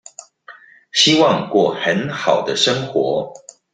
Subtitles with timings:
[0.91, 3.31] 希望過很好的生活